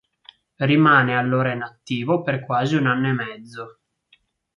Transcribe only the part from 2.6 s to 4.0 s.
un anno e mezzo.